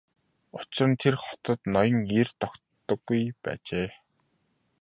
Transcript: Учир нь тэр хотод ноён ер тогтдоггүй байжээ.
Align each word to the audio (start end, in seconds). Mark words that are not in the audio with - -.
Учир 0.57 0.87
нь 0.91 0.99
тэр 1.01 1.15
хотод 1.23 1.59
ноён 1.73 1.99
ер 2.21 2.27
тогтдоггүй 2.41 3.23
байжээ. 3.43 3.89